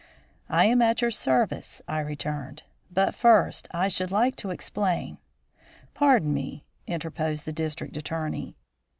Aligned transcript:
"I 0.49 0.65
am 0.65 0.81
at 0.81 1.03
your 1.03 1.11
service," 1.11 1.79
I 1.87 1.99
returned. 1.99 2.63
"But, 2.89 3.13
first, 3.13 3.67
I 3.69 3.87
should 3.87 4.11
like 4.11 4.35
to 4.37 4.49
explain" 4.49 5.19
"Pardon 5.93 6.33
me," 6.33 6.65
interposed 6.87 7.45
the 7.45 7.53
District 7.53 7.95
Attorney. 7.95 8.55